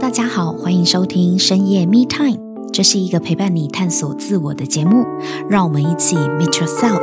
[0.00, 2.38] 大家好，欢迎收听深夜 Me Time，
[2.72, 5.04] 这是一个陪伴你探索自我的节目，
[5.48, 7.00] 让我们一起 Meet Yourself。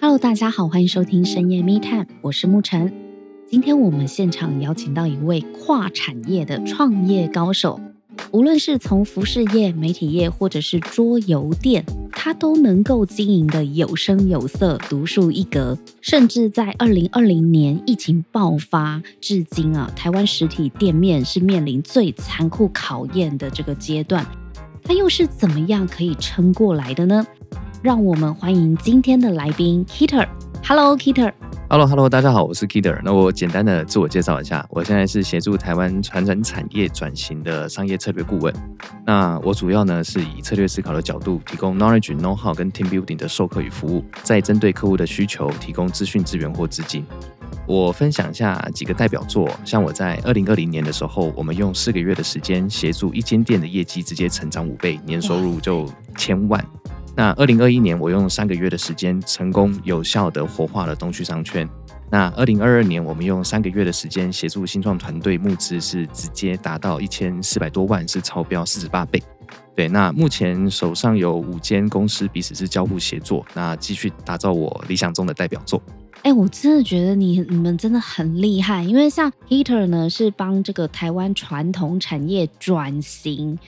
[0.00, 2.92] Hello，大家好，欢迎收听深夜 Me Time，我是沐晨。
[3.48, 7.78] 今天我们现场邀请到一位跨产业的创业高手。
[8.32, 15.76] 无论是从服饰业、媒体业，或者是桌游店，他都能够经营得有声有色、独树一格。
[16.00, 24.26] 甚至在二零二零年疫情爆发至今啊，台湾实体店面是面临最残酷考验的这个阶段，
[24.82, 27.26] 他又是怎么样可以撑过来的呢？
[27.82, 30.26] 让我们欢迎今天的来宾 Keter
[30.64, 33.00] Hello Keter，Hello Hello 大家好，我是 Keter。
[33.02, 38.54] 那我简单的自我介绍一下，我现在是协助台湾传产产业转型的商业策略顾问。
[39.04, 47.04] 那我主要呢是以策略思考的角度，提供 knowledge、know-how 跟 team building 的授课与服务，再针对客户的需求提供资讯资源或资金。
[47.66, 56.64] 我分享一下几个代表作，像我在二零二零年的时候，我们用四个月的时间协助一间店的业绩直接成长五倍，年收入就千万。
[57.14, 61.68] 那二零二一年，我用三个月的时间，成功有效地活化了东区商圈。
[62.10, 69.22] 那二零二二年，我们用三个月的时间，协助新创团队募资，是直接达到一千四百多万，是超标四十八倍。
[69.74, 75.82] 对，那目前手上有五间公司，彼此是交互协作，那继续打造我理想中的代表作。
[76.22, 83.58] 哎、我真的觉得你你们真的很厉害，因为像 Keter 呢，是帮这个台湾传统产业转型。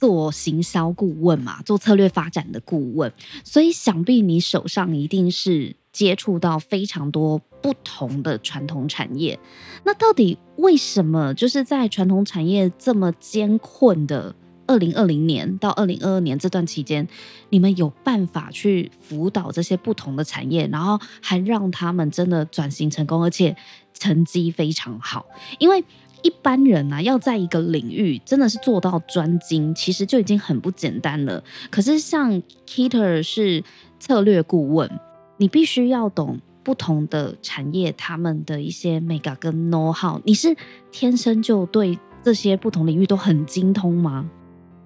[0.00, 3.12] 做行销顾问嘛，做策略发展的顾问，
[3.44, 9.38] 所以想必你手上一定是接触到非常多不同的传统产业。
[9.84, 14.34] 那到底为什么就是在传统产业这么艰困的
[14.66, 17.06] 二零二零年到二零二二年这段期间，
[17.50, 23.54] 你们有办法去辅导这些不同的产业，然后还让他们真的转型成功，而且
[23.92, 25.26] 成绩非常好？
[25.58, 25.84] 因为
[26.22, 31.42] 一般人呐、啊，要在一个领域真的是做到专精，其实就已经很不简单了。
[31.70, 33.62] 可是像 Keter 是
[33.98, 34.90] 策略顾问，
[35.36, 40.20] 你必须要懂不同的产业，他们的一些 mega 跟 know how。
[40.24, 40.56] 你是
[40.92, 44.28] 天生就对这些不同领域都很精通吗？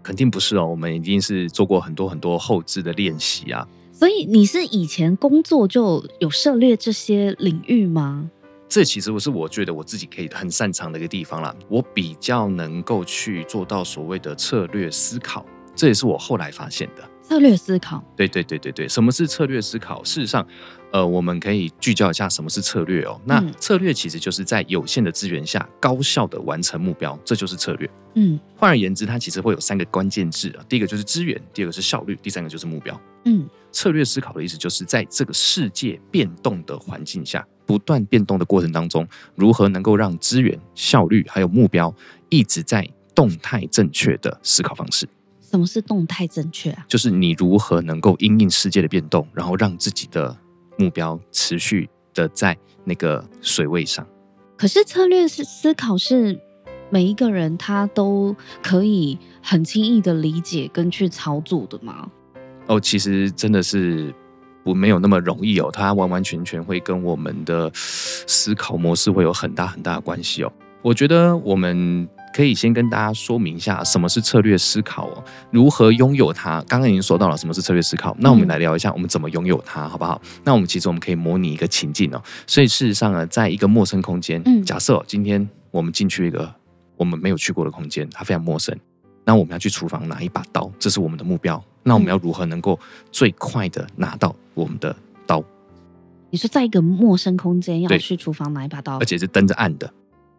[0.03, 3.67] 肯定不是哦，我们一定是做过很多很多后置的练习啊。
[3.91, 8.28] 所以你是以前工作就有涉猎这些领域吗？
[8.75, 15.47] 这其实我是我觉得我自己可以很擅长的一个地方啦，我比较能够去做到所谓的策略思考，
[15.77, 17.09] 这也是我后来发现的。
[17.23, 20.03] 策略思考，对对对对对，什么是策略思考？
[20.03, 20.45] 事实上，
[20.91, 23.21] 呃，我们可以聚焦一下什么是策略哦。
[23.25, 27.89] 那策略其实就是在有限的资源下高效的完成目标，这就是策略。
[28.17, 33.01] 嗯，换而言之，它其实会有三个关键字啊，第一个就是资源，第二个是效率，第三个就是目标。
[33.25, 37.47] 嗯，策略思考的意思就是在这个世界变动的环境下。
[37.66, 41.94] 不断变动的过程当中，如何能够让资源、效率还有目标
[42.28, 45.08] 一直在动态正确的思考方式？
[45.41, 46.84] 什么是动态正确啊？
[46.88, 50.36] 就是你如何能够因应世界的变动，然后让自己的
[50.76, 54.06] 目标持续的在那个水位上。
[54.56, 56.41] 可是策略是思考，是
[56.91, 62.10] 每一个人他都可以很轻易的理解跟去操作的吗？
[62.66, 64.14] 哦，其实真的是。
[64.64, 70.52] 不，没有那么容易哦，它完完全全会跟我们的思考模式会有很大很大的关系哦。
[70.82, 76.62] 我觉得我们可以先跟大家说明一下什么是策略思考哦，如何拥有它。
[76.69, 80.20] 刚刚已经说到了什么是策略思考，那我们来聊一下我们怎么拥有它，好不好？
[80.44, 82.22] 那我们其实我们可以模拟一个情境哦。
[82.46, 86.52] 所以事实上呢，在一个陌生空间，假设今天我们进去一个
[86.96, 88.76] 我们没有去过的空间，它非常陌生。
[89.25, 91.62] 那我们要去厨房拿一把刀，这是我们的目标。
[91.83, 92.79] 那我们要如何能够
[93.12, 94.95] 最快的拿到我们的
[95.27, 95.43] 刀？
[96.31, 99.93] 你说在一个陌生空间要去厨房拿一把刀，而且是灯着暗的，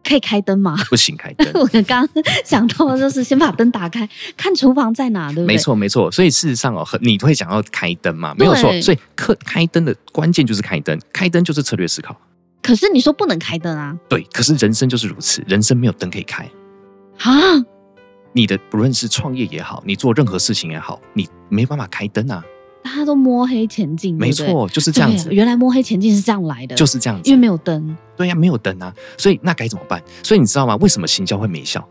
[0.04, 0.76] 可以开灯吗？
[0.90, 1.48] 不行，开灯。
[1.60, 2.08] 我刚刚
[2.44, 5.46] 想到的就是先把灯打开，看厨房在哪，对不对？
[5.46, 6.10] 没错，没错。
[6.10, 8.34] 所以事实上哦，你会想要开灯吗？
[8.38, 8.70] 没有错。
[8.82, 12.14] 所以开开灯的关键就是开灯，开灯就是策略思考。
[12.62, 13.96] 可是你说不能开灯啊？
[14.08, 16.44] 对，可是人生就是如此，人生没有灯可以开
[17.18, 17.32] 啊。
[18.36, 22.44] 你的不论是创业也好，你做任何事情也好，你没办法开灯啊！
[22.82, 25.32] 大家都摸黑前进，没错，就是这样子。
[25.32, 27.96] 原来摸黑前进是这样来的，就是这样子，因为没有灯。
[28.14, 30.02] 对呀、啊，没有灯啊，所以那该怎么办？
[30.22, 30.76] 所以你知道吗？
[30.76, 31.82] 为什么行销会没效？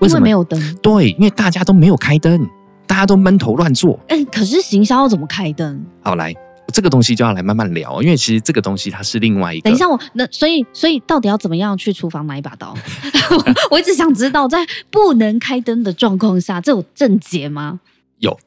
[0.00, 0.60] 为什么没有灯？
[0.82, 2.44] 对，因为大家都没有开灯，
[2.84, 3.96] 大家都闷头乱做。
[4.08, 5.86] 哎、欸，可是行销要怎么开灯？
[6.02, 6.34] 好来。
[6.72, 9.64] 这个东西就要来慢慢聊，因为其实这个东西它是另外一个。
[9.64, 12.76] 等一下我，我那所以所以到底要怎么样去厨房拿一把刀？
[13.70, 14.58] 我一直想知道，在
[14.90, 17.80] 不能开灯的状况下，这有正解吗？
[18.18, 18.38] 有。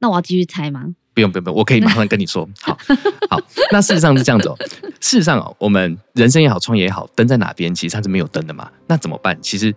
[0.00, 0.94] 那我要继续猜吗？
[1.14, 2.48] 不用不用不用，我可以马上跟你说。
[2.60, 2.78] 好，
[3.28, 3.40] 好。
[3.72, 4.56] 那事实上是这样子哦。
[5.00, 8.70] 事实上哦，我们人生也好，创业也好，灯在哪边，其实它是没有灯的嘛。
[8.86, 9.36] 那怎么办？
[9.42, 9.74] 其实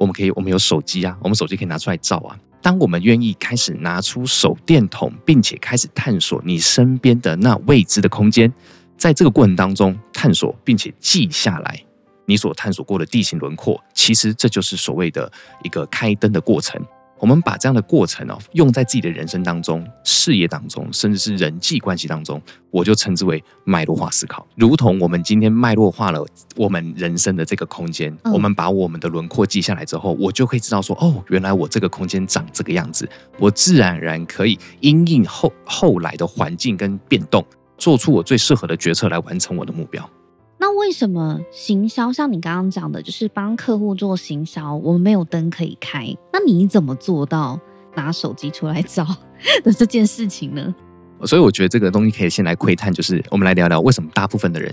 [0.00, 2.32] 我们可以，我们有手机啊，我们手机可以拿出来照啊。
[2.62, 8.50] 当我们愿意开始拿出手电筒，并且开始探索你身边的那未知的空间，
[8.96, 11.78] 在这个过程当中探索，并且记下来
[12.24, 15.30] 你所探索过的地形轮廓，其实这就是所谓的
[15.62, 16.82] 一个开灯的过程。
[17.20, 22.40] 我们把这样的过程哦，用在自己的人生当中、事业当中，甚至是人际关系当中，
[22.70, 24.46] 我就称之为脉络化思考。
[24.56, 26.24] 如同我们今天脉络化了
[26.56, 33.06] 我们人生的这个空间，嗯、我们把我们的轮廓记下来之后，我就可以知道说，哦，原来我这个空间长这个样子，
[33.38, 37.44] 我自然而然可以因应后后来的环境跟变动，
[37.76, 40.08] 做出我最适合的决策来完成我的目标。
[40.70, 46.16] 那为什么行销像你刚刚讲的，就是帮客户做行销，我们没有灯可以开？
[46.32, 47.58] 那你怎么做到
[47.96, 49.04] 拿手机出来照
[49.64, 50.72] 的这件事情呢？
[51.24, 54.72] 所以我觉得这个东西可以先来窥探，就是我们来聊聊为什么大部分的人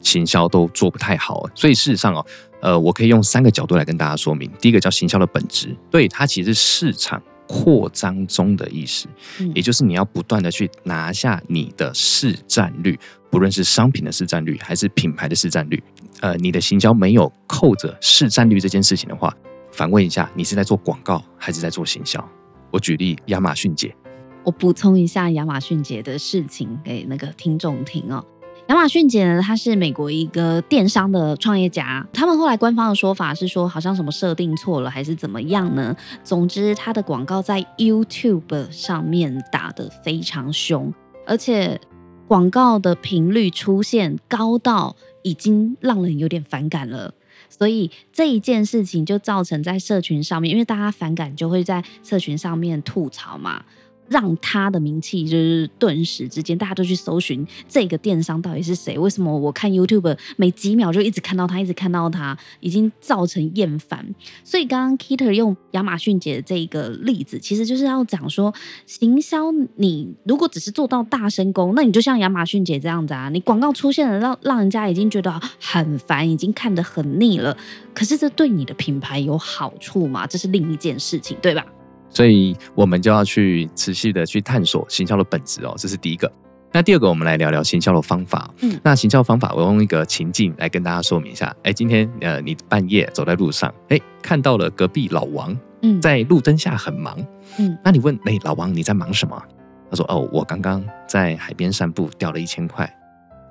[0.00, 1.46] 行销都做不太好。
[1.54, 2.26] 所以事实上哦，
[2.62, 4.50] 呃，我可以用三个角度来跟大家说明。
[4.58, 9.08] 第一个叫行销的本质，对，它其实是市场扩张中的意思，
[9.54, 12.98] 也就是你要不断的去拿下你的市占率。
[13.28, 15.82] 不论是商品的市占率还是品牌的市占率，
[16.20, 19.34] 呃，你的行销没有扣着市占率这件事情的话，
[19.72, 22.26] 反问一下，你是在做广告还是在做行销？
[22.70, 23.94] 我举例亚马逊姐，
[24.42, 28.24] 我补充一下亚马逊姐的事情给那个听众听哦。
[28.68, 35.96] 亚马逊姐呢，她是美国一个电商的创业家，他们后来官方的说法是说，好像什么设定错了还是怎么样呢？
[36.24, 40.92] 总之，她的广告在 YouTube 上面打得非常凶，
[41.26, 41.80] 而且。
[42.28, 47.14] 广告的频率出现高到已经让人有点反感了，
[47.48, 53.62] 所以这一件事情就造成在社群上面，因为大家反感就会在社群上面吐槽嘛。
[54.08, 58.98] 让他的名气就是顿时之间，大家都去搜寻这个电商到底是谁？
[58.98, 64.14] 为什么我看 YouTube 每几秒就一直看到他，一直看到他，已经造成厌烦。
[64.44, 68.54] 所以刚刚 Keter 用亚马逊姐的这个例子，其实就是要讲说，
[68.86, 77.56] 行销你如果只是做到大声公，那你就像亚马逊姐这样子啊，你广告出现了，让让人家已经觉得很烦，已经看得很腻了。
[77.92, 80.26] 可是这对你的品牌有好处吗？
[80.26, 81.66] 这是另一件事情，对吧？
[82.10, 86.30] 所以我们就要去持续的去探索行销的本质哦，这是第一个。
[86.72, 88.50] 那第二个，我们来聊聊行销的方法。
[88.60, 91.54] 嗯，那行销方法，我用一个情境来跟大家说明一下。
[91.62, 97.16] 哎，今天呃，你半夜走在路上，哎，看到了隔壁老王，嗯，在路灯下很忙，
[97.58, 99.42] 嗯，那你问，哎，老王你在忙什么？
[99.88, 102.92] 他说，哦，我刚刚在海边散步，掉了一千块，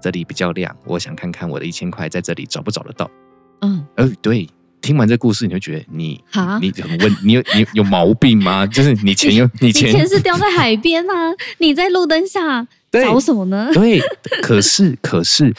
[0.01, 3.09] 这里比较亮，我想看看我的一千块在这里找不找得到。
[3.61, 4.47] 嗯，哦，对。
[4.85, 8.65] 听完这故事，你会觉得你哈你怎么问 你有你有毛病吗？
[8.69, 13.71] 就是你钱有你钱，你钱是掉在海边啊，你在路灯下找什么呢？
[13.73, 13.99] 对，
[14.43, 15.51] 可是可是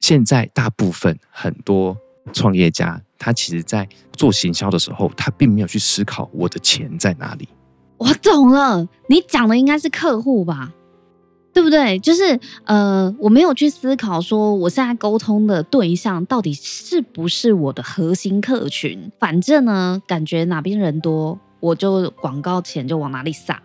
[0.00, 1.96] 现在大部分很多
[2.32, 7.48] 创业家，他其实在做行销的时候，他并没有去思考我的钱在哪里。
[7.96, 10.72] 我懂了，你讲的应该是客户吧？
[11.54, 11.96] 对不对？
[12.00, 19.10] 就是呃，我没有去思考说，我现在沟通的对象到底是不是我的核心客群。
[19.20, 23.62] 反正呢，感觉哪边人多，我就广告钱就往哪里撒。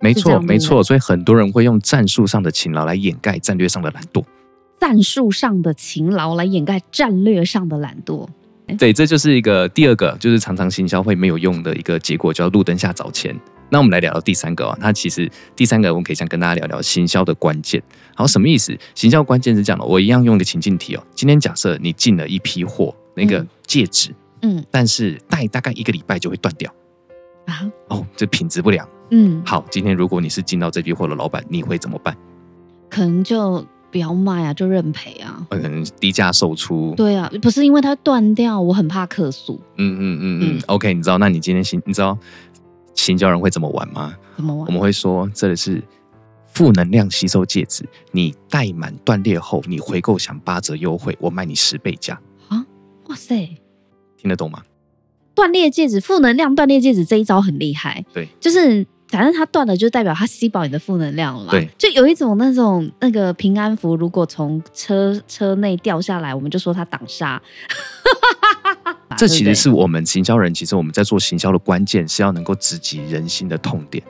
[0.00, 0.82] 没错，没错。
[0.82, 4.24] 所以很多人会用战术上的勤劳来掩盖战略上的懒惰。
[4.80, 8.26] 战术上的勤劳来掩盖战略上的懒惰。
[8.78, 13.38] 对，这就是一个第二个，就是常常行销会没有用的一个结果，叫路灯下找钱。
[13.70, 17.82] 那我们来聊聊第三个啊，它其实第三个我们可以想跟大家聊聊行销的关键。
[18.14, 18.76] 好，什么意思？
[18.94, 21.02] 行销关键是这样的，我一样用一个情境题哦。
[21.14, 26.72] 今天假设你进了一批货，那个戒指，嗯，但是戴大概一个礼拜就会断掉
[27.46, 29.42] 啊，哦，这品质不良，嗯。
[29.44, 32.16] 好，今天如果你是进到这批货的老板，你会怎么办？
[32.88, 36.94] 可能就不要卖啊，就认赔啊，可能低价售出。
[36.96, 39.60] 对啊，不是因为它断掉，我很怕客诉。
[39.76, 41.18] 嗯嗯嗯嗯，OK，你知道？
[41.18, 42.18] 那你今天行，你知道？
[42.94, 44.14] 行销人会怎么玩吗？
[44.36, 44.66] 怎么玩？
[44.66, 45.82] 我们会说，这里是
[46.46, 52.64] 负能量吸收戒指，你戴满断裂后，你回购享八折优惠，我卖你十倍价啊！
[53.08, 53.56] 哇塞，
[54.16, 54.62] 听得懂吗？
[55.34, 58.04] 断裂戒指，负能量断裂戒指这一招很厉害。
[58.12, 61.50] 对，就是反正它断了，就代表它吸饱你的负能量了嘛。
[61.52, 67.38] 对，就有一种那种那个平安符，如果从车车内掉下来，我们就说它挡煞。
[69.18, 74.02] 这其实是我们行销人，其实我们在做行销的关键是要能够直击人心的痛点。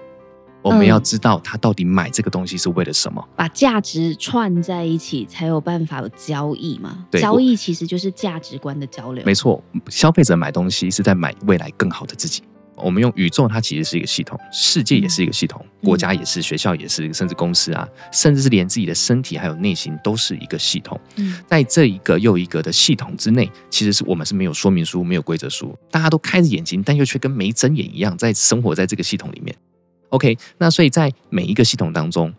[0.61, 7.07] 我们要知道他到底买这个东西是为了什么，把价值串在一起，才有办法有交易嘛。
[7.13, 9.25] 交易其实就是价值观的交流。
[9.25, 12.43] 没错，消费者买东西是在买未来更好的自己。
[12.83, 20.99] 我们用宇宙，它其实是一个系统，世界也是一个系统，国家也是，学校也是，甚至公司啊，甚至是连自己的身体还有内心都是一个系统。
[21.17, 29.55] 嗯在这一个又一个的系统之内，其实是我们是没有说明书、没有规则书，大家都开着眼睛，但又却跟没睁眼一样，在生活在这个系统里面。
[30.11, 32.33] OK，那所以在每一个系统当中。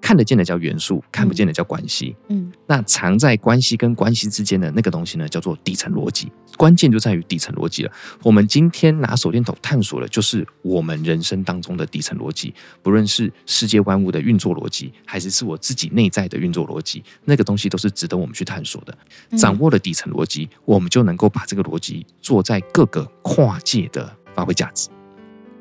[0.00, 2.16] 看得见的叫元素，看不见的叫关系。
[2.28, 6.32] 嗯，那藏在关系跟关系之间的那个东西呢，叫做底层逻辑。
[6.56, 7.92] 关键就在于底层逻辑了。
[8.22, 12.52] 我们今天拿手电筒探索的，就是我们人生当中的底层逻辑。
[12.82, 18.96] 不论是世界万物的运作逻辑，还是是我自己内在的运作逻辑，那个东西都是值得我们去探索的。
[19.36, 24.88] 掌握了底层逻辑，我们就能够把这个逻辑做在各个跨界的发挥价值。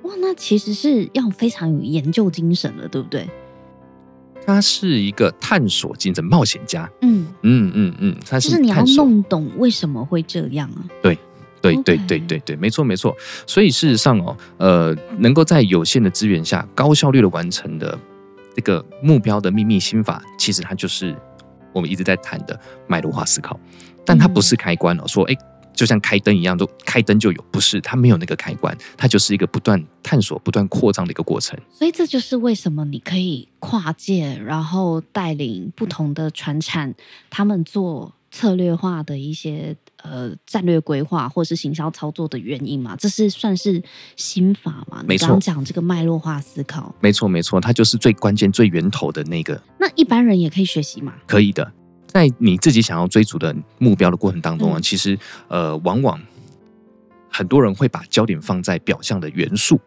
[0.04, 3.30] 哇，那其实是要非常有研究精神的，对不对？
[4.54, 10.82] 他是一个探索精神冒险家，嗯嗯嗯嗯，他是，就是你要弄懂为什么会这样啊？
[11.02, 11.18] 对
[11.62, 13.16] 对对对对对，没错没错。
[13.46, 17.98] 所以事实上哦，呃，能够在有限的资源下高效率的完成的
[18.56, 21.16] 这个目标的秘密心法，其实它就是
[21.74, 23.60] 我们一直在谈的脉络化思考，
[24.06, 25.36] 但它不是开关哦，说哎。
[25.80, 31.58] 就像开灯一样，都开灯就有，不是，它没有那个开关，它就是一个不断探索、不断扩张的一个过程。
[31.72, 36.94] 所以这就是为什么你可以跨界，然后带领不同的船产，
[37.30, 42.94] 他们做策略化的一些呃战略规划，或是行销操作的原因嘛？
[42.98, 43.82] 这是算是
[44.18, 45.02] 心法嘛？
[45.08, 49.62] 没错，你刚刚讲这个脉络化思考，没错没错，它就是最关键、最源头的那个。
[49.80, 51.14] 那一般人也可以学习吗？
[51.26, 51.72] 可以的。
[52.12, 56.20] 在你自己想要追逐的目标的过程当中啊，其实呃，往往
[57.30, 59.80] 很多人会把焦点放在表象的元素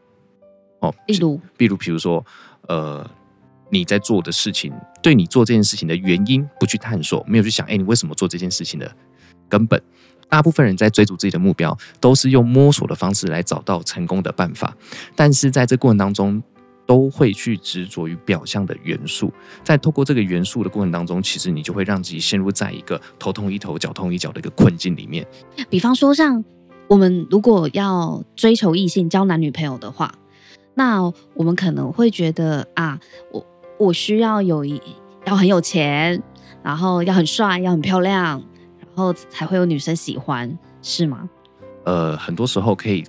[0.79, 2.25] 哦，例如，比如，比如说，
[2.69, 3.05] 呃，
[3.71, 8.91] 你在做的事情，对你做这件事情的原因不去探索，没有去想，哎，你为什么做这件事情的
[9.49, 9.83] 根本？
[10.29, 14.77] 大部分人在追逐自己的目标，都是用摸索的方式来找到成功的办法，
[15.17, 16.41] 但是在这过程当中。
[16.87, 25.27] 都会去执着于表象的元素，在透过这个元素的过程当中，其实你就会让自己陷入在一个头痛医头、脚痛医脚的一个困境里面。
[25.71, 26.45] 比方说，像
[26.89, 30.13] 我们如果要追求异性、交男女朋友的话，
[30.75, 31.03] 那
[31.35, 32.99] 我们可能会觉得啊，
[33.31, 33.47] 我
[33.79, 34.81] 我需要有一
[35.25, 36.23] 要很有钱，
[36.63, 38.43] 然后要很帅、要很漂亮，
[38.81, 41.29] 然后才会有女生喜欢，是吗？
[41.85, 43.05] 呃，很多时候可以。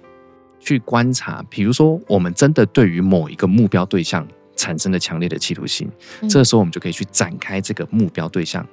[0.63, 5.89] 去观察，比如说，我们真的对于某一个目标对象产生了强烈的企图心，
[6.21, 8.65] 嗯、这个时候我们就可以去展开这个目标对象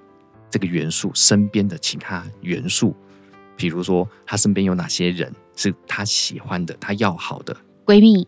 [0.49, 2.95] 这个元素身边的其他元素，
[3.57, 7.57] 比如说他身边有哪些人是他喜欢的、他要好的。
[7.85, 8.27] 闺蜜，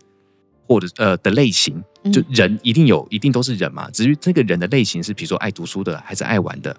[0.67, 6.75] 或者呃的类型，就人一定有，一定都是人嘛，至于这个人的类型是，比如说爱读书的还是爱玩的。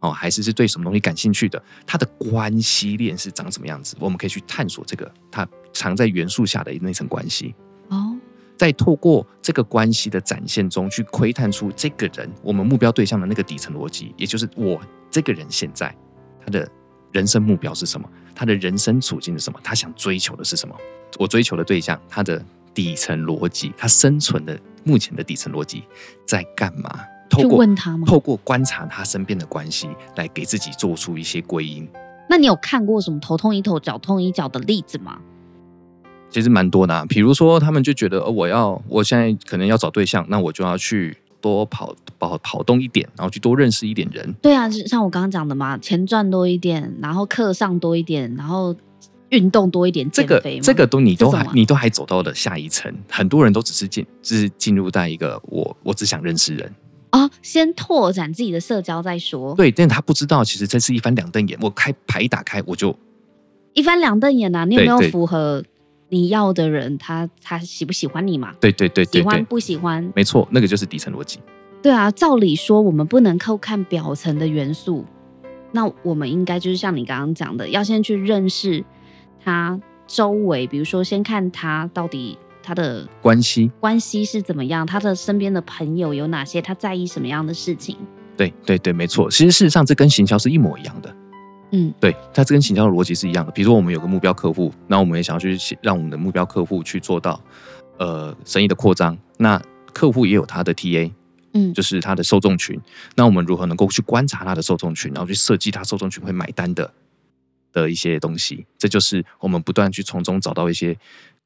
[0.00, 3.96] 哦，还是是对什么东西感兴趣的，它的关系链是长什么样子？
[3.98, 7.54] 我们可以去探索这个它藏在元素下的那层关系。
[7.88, 8.16] 哦，
[8.56, 15.94] 在透过这个关系的展现中，去窥探出这个人我们目标对象的那个底层逻辑，也就是我这个人现在
[16.44, 16.70] 他的
[17.10, 18.08] 人生目标是什么？
[18.34, 19.58] 他的人生处境是什么？
[19.64, 20.76] 他想追求的是什么？
[21.18, 25.82] 我追求的对象他的底层逻辑，他生存的目前的底层逻辑
[26.24, 27.00] 在干嘛？
[27.28, 28.04] 透过问他吗？
[28.06, 31.88] 透过观察他身边的关系，来给自己做出一些归因。
[32.28, 35.18] 那你有看过什么头痛医头、脚痛医脚的例子吗？
[36.30, 44.30] 其实蛮多的啊，比如说他们就觉得，哦，我要我现在可能要找对象，那我就要去多跑跑跑动一点，然后去多认识一点人。
[44.42, 48.76] 对啊，像我刚刚讲的嘛，钱赚多一点，然后课上多一点，然后
[49.30, 52.94] 运动多一点，这个这个都你都还你都还走到了下一层。
[53.10, 56.70] 很多人都只是进，只是进入在一个我我只想认识人。
[57.12, 59.54] 哦，先拓展自己的社交再说。
[59.54, 61.58] 对，但他不知道，其实这是一翻两瞪眼。
[61.62, 62.94] 我开牌一打开，我就
[63.74, 64.64] 一翻两瞪眼呐、啊。
[64.64, 65.64] 你有没有符合
[66.08, 66.98] 你要的人？
[66.98, 68.54] 他他喜不喜欢你嘛？
[68.60, 70.12] 对对对，对，喜欢不喜欢？
[70.14, 71.38] 没错，那个就是底层逻辑。
[71.82, 75.04] 对啊，照理说我们不能靠看表层的元素，
[75.72, 78.84] 那我们应该就是像你刚刚讲的，要先去认识
[79.42, 82.36] 他周围，比如说先看他到底。
[82.68, 84.86] 他的关系关系是怎么样？
[84.86, 86.60] 他的身边的朋友有哪些？
[86.60, 87.96] 他在意什么样的事情？
[88.36, 89.30] 对对对，没错。
[89.30, 91.16] 其实事实上，这跟行销是一模一样的。
[91.72, 93.50] 嗯，对，它这跟行销的逻辑是一样的。
[93.52, 97.42] 比如说，我们有个目标客户，那我们也想要去让我们的目标客户去做到
[97.96, 99.16] 呃生意的扩张。
[99.38, 99.58] 那
[99.94, 101.10] 客户也有他的 TA，
[101.54, 102.78] 嗯，就是他的受众群。
[103.14, 106.92] 那我们如何能够去观察他的受众群，然后去设计他受众群会买单的
[107.72, 108.66] 的一些东西？
[108.76, 110.94] 这就是我们不断去从中找到一些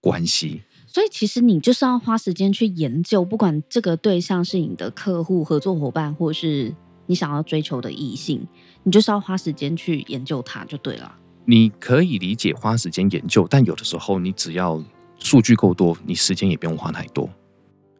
[0.00, 0.62] 关系。
[0.93, 6.71] 所以其实你就是要花时间去研究，不管这个对象是你的客户、合作伙伴，或是
[7.07, 8.47] 你想要追求的异性，
[8.83, 11.11] 你就是要花时间去研究它就对了。
[11.47, 14.85] 你可以理解花时间研究，但有的时候你只要
[15.19, 17.27] 数据够多，你时间也不用花太多，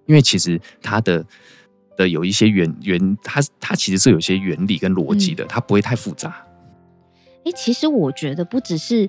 [0.05, 1.25] 因为其实它的
[1.97, 6.29] 的有一些原原，它它其实是有一些原理跟逻辑的，它不会太复杂。
[7.45, 9.09] 哎、欸，其实我觉得不只是。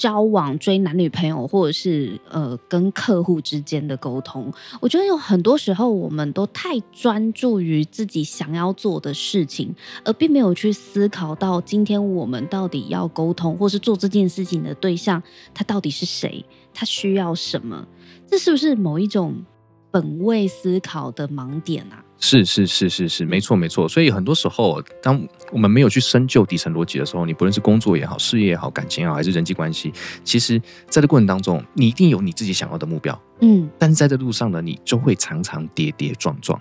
[0.00, 16.42] 交往追男女朋友，或者是呃跟客户之间的沟通，我觉得有很多时候我们都太专注于自己想要做的事情，而并没有去思考到今天我们到底要沟通或是做这件事情的对象，他到底是谁，
[16.72, 17.86] 他需要什么？
[18.26, 19.44] 这是不是某一种
[19.90, 22.02] 本位思考的盲点啊？
[22.20, 23.88] 是是是是是，没错没错。
[23.88, 29.90] 所以很多时候，当我们没有去深究底层逻辑的时候，你不论是工作也好，事业也好，感情也好，还是人际关系，
[30.22, 33.18] 其实在这过程当中，你一定有你自己想要的目标。
[33.40, 36.60] 嗯，但是在这路上呢，你就会常常跌跌撞撞，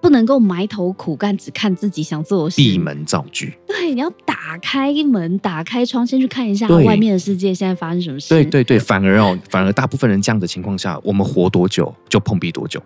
[0.00, 2.56] 不能够埋头苦干，只看自己想做的事。
[2.56, 3.56] 闭门造句。
[3.68, 8.30] 对，你要打开门，打开窗，先去看一下外面的世界现在发生什么事。
[8.30, 12.82] 对对对，反而哦，反而大部分人这样的情况下，我们活多久就碰壁多久。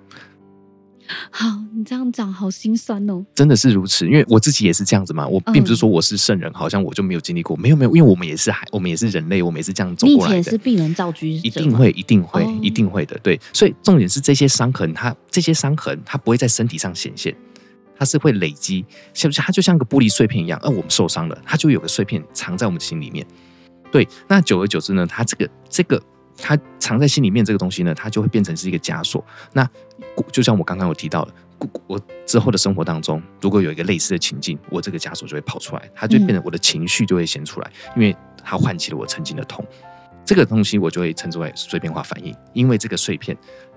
[1.30, 3.24] 好，你这样讲好心酸哦。
[3.34, 5.26] 真的是如此，因为我自己也是这样子嘛。
[5.26, 7.56] 我并不是说我是圣人，嗯、好像我就没有经历过。
[7.56, 10.34] 没有没有，因为我们也是海，我们也是人类，我们也是这样走过来的。
[10.34, 13.18] 你以前是病人造车，一定会，一定会，哦、一定会的。
[13.22, 17.34] 对，所以重点是这些伤痕，它这些伤痕，它不会在身体上显现，
[17.98, 19.40] 它是会累积，是不是？
[19.40, 20.58] 它就像个玻璃碎片一样。
[20.62, 23.26] 而、啊、我们受伤了，它就有个碎片藏在我们的心里面。
[23.90, 26.02] 对，那久而久之呢，它这个这个。
[26.42, 29.24] 它藏在心里面这个东西呢，它就会变成是一个枷锁。
[29.52, 29.66] 那
[30.32, 31.32] 就像我刚刚有提到的，
[31.86, 39.64] 我之后的生活当中，如果有一个类似的情境，我这个枷锁就会跑出来，它就变成我的情绪就会显出来，因为它唤起了我曾经的痛。
[40.24, 43.36] 这个东西我就会称之为碎片化反应，因为这个碎片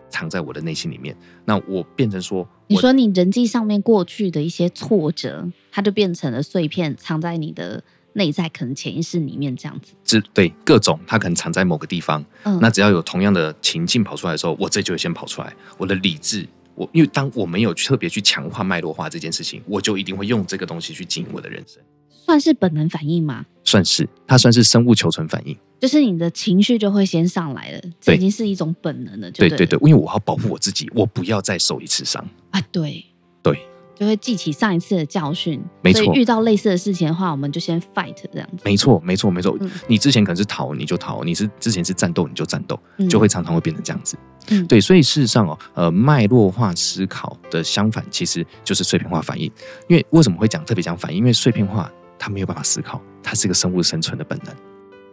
[0.10, 1.16] 藏在我的内心里面。
[1.46, 7.84] 那我变成说，你说你人际上面过去的一些挫折，它就变成了碎片，藏在你的。
[8.18, 12.24] 内在可能潜意识里面这样子，是对各种它可能藏在某个地方。
[12.44, 15.54] 嗯，那只要有同样的情境跑出来的时候，我这就会先跑出来。
[15.78, 21.84] 我的理智，我因为当我没有特别去强化脉络化这件事情，我就一定会用这个东西去经营我的人生。
[22.10, 23.46] 算是本能反应吗？
[23.66, 25.56] 算是，它算是生物求存反应。
[25.80, 29.30] 就是你的情绪就会先上来了，这已经是一种本能了。
[29.32, 32.62] 对，对对对，因为我要保护我自己，我不要再受一次伤啊。
[32.72, 33.06] 对
[33.44, 33.60] 对。
[33.96, 36.04] 就会记起上一次的教训，没错。
[36.04, 38.64] 所以遇到类似的事情的话，我们就先 fight 这样子。
[38.66, 39.58] 没错，没错，没错。
[39.62, 44.18] 嗯、你之前可能是逃，你就逃；你是之前是战斗，你就战斗，嗯、就会常常会变成这样子。
[44.50, 44.82] 嗯，对。
[44.82, 49.46] 所以事实上哦，呃，脉络化思考的相反其实就是碎片化反应。
[49.88, 51.20] 因为为什么会讲特别讲反应？
[51.20, 54.56] 因为碎片化它没有办法思考，它是一个生物生存的本能。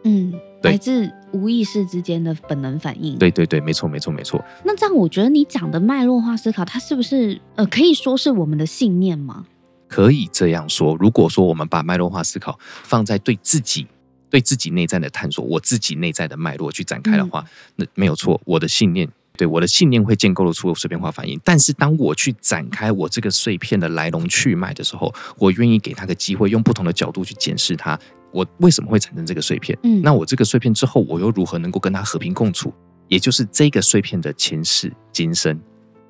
[0.05, 0.35] 嗯。
[0.62, 3.18] 来自无意识之间的本能反应。
[3.18, 4.42] 对对对，没错没错没错。
[4.64, 9.46] 那这样，我觉得你讲的脉络化思考，它是不是呃，可以说是我们的信念吗？
[9.88, 10.96] 可以这样说。
[10.96, 13.87] 如果说我们把脉络化思考放在对自己、
[14.31, 18.40] 对自己内在的探索，我自己内在的脉络去展开的话，嗯、那没有错。
[18.46, 21.38] 我的信念，对我的信念会建构得出碎片化反应。
[21.44, 27.98] 但是当我去展开我这个碎片的来龙去脉的时候，我愿意给他个机会，用不同的角度去检视它。
[28.33, 29.79] 我为什么会产生这个碎片？
[29.83, 32.73] 嗯，那我这个碎片之后，我又如何能够跟它和平共处？
[33.09, 35.61] 也就是这个碎片的前世今生、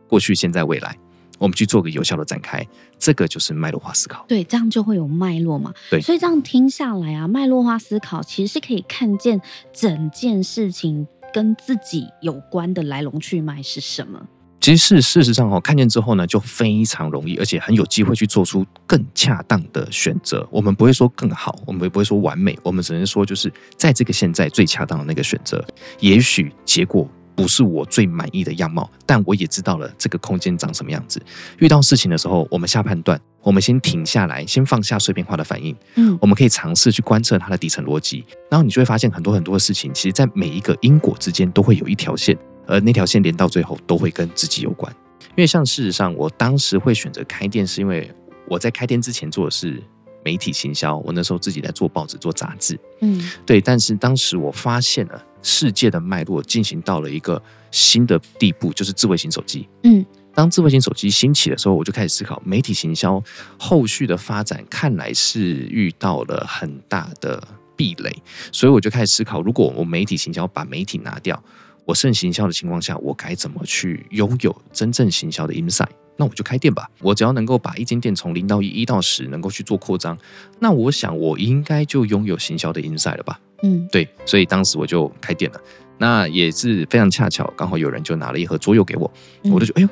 [0.06, 0.96] 过去、现在、未来，
[1.38, 2.64] 我们去做个有效的展开，
[2.96, 4.24] 这个就是脉络化思考。
[4.28, 5.72] 对，这样就会有脉络嘛。
[5.90, 9.40] 对，所以这样听下来啊，脉络化思考其实是可以看见
[9.72, 11.04] 整件事情
[11.34, 14.24] 跟自己有关的来龙去脉是什么。
[14.62, 20.46] 其实是事实上哦，看见之后呢，就非常容易，而且很有机会去做出更恰当的选择。
[20.52, 25.62] 我们不会说更好，我们也不会说完美，我们只能说就是在这个现在最恰当的那个选择。
[25.98, 31.20] 也许结果不是我最满意的样貌，但我也知道了这个空间长什么样子。
[31.58, 35.74] 遇到事情的时候，我们下判断，我们先停下来，先放下碎片化的反应。
[35.96, 42.38] 嗯，我们可以尝试去观测它的底层逻辑，然后你就会发现很多很多的事情，其实在每一个因果之间都会有一条线。
[42.72, 48.10] 而那条线连到最后都会跟自己有关，因为像事实上，我当时会选择开店，是因为
[48.48, 49.82] 我在开店之前做的是
[50.24, 53.60] 媒体行销，我那时候自己在做报纸、做杂志，嗯，对。
[53.60, 60.04] 但是当时我发现了世界的脉络进行到了一个新的地步，就是智慧型手机，嗯。
[60.34, 63.22] 当智慧型手机兴起的时候，我就开始思考媒体行销
[63.58, 68.10] 后续的发展，看来是遇到了很大的壁垒，
[68.50, 71.38] 所以我就开始思考，如果我媒体行销把媒体拿掉。
[71.84, 75.88] 我剩行销的情况下，我该怎么去拥有真正行销的 insight？
[76.16, 76.86] 那我就开店吧。
[77.00, 80.16] 我只要能够把一间店从零到一、一到十能够去做扩张，
[80.58, 83.40] 那我想我应该就拥有行销的 insight 了吧？
[83.62, 84.08] 嗯，对。
[84.26, 85.60] 所以当时我就开店了。
[85.98, 89.10] 那也是非常恰巧，刚好有人就拿了一盒桌游给我，
[89.44, 89.88] 我就觉得哎呦，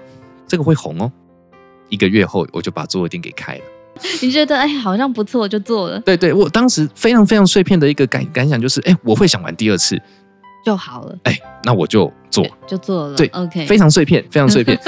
[0.47, 1.11] 这个会红哦。
[1.89, 3.65] 一个月后，我就把桌游店给开了。
[4.23, 6.01] 你觉得哎，好像不错，就做了。
[6.01, 10.01] 对对，我当时非常非常碎片的一个感感想就是，哎，我会想玩第二次。
[10.65, 11.19] 就好了。
[11.25, 13.17] 哎，那我就做，就做了。
[13.17, 14.79] 对，OK，非常碎片，非常碎片。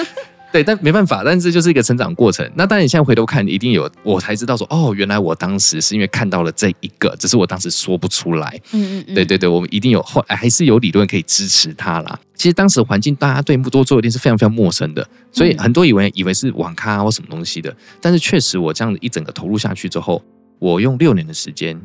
[0.53, 2.47] 对，但没办法，但这就是一个成长过程。
[2.55, 8.61] 那当然，你现在回头看，一定有，我才知道说，哦，原来我当时是因为看到了这一个，只是我当时说不出来。
[8.73, 9.15] 嗯嗯嗯。
[9.15, 12.21] 对对对，我们一定有后来还是有理论可以支持它啦。
[12.35, 17.75] 其实当时环境，大家对木多做一定是非常非常陌生的，所以很多以为以为是网咖或什么东西的。
[17.99, 20.23] 但是确实，我这样子一整个投入下去之后，
[20.59, 21.81] 我用六年的时间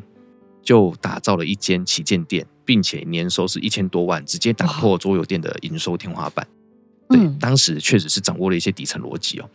[0.68, 6.46] 就打造了一间旗舰店，并且年收是一千多万，直接打破桌游店的营收天花板。
[7.08, 9.50] 对，嗯、当时确实是掌握了一些底层逻辑哦。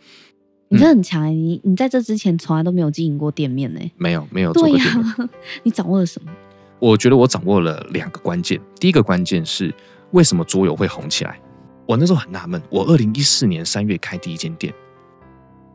[0.69, 3.79] 你这很强，你你在这之前从来都没有经营过店面呢？
[3.95, 4.87] 没有，没有做过店
[5.61, 6.31] 你掌握了什么？
[6.79, 8.59] 我觉得我掌握了两个关键。
[8.79, 9.71] 第一个关键是
[10.13, 11.39] 为什么桌游会红起来？
[11.85, 12.59] 我那时候很纳闷。
[12.71, 14.73] 我二零一四年三月开第一间店，